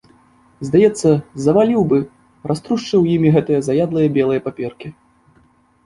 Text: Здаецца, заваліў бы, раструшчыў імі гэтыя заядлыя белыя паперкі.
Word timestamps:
Здаецца, 0.67 1.11
заваліў 1.49 1.81
бы, 1.93 1.99
раструшчыў 2.53 3.01
імі 3.19 3.29
гэтыя 3.39 3.59
заядлыя 3.71 4.07
белыя 4.21 4.39
паперкі. 4.51 4.87